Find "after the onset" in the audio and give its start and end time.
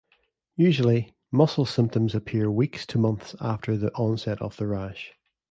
3.39-4.41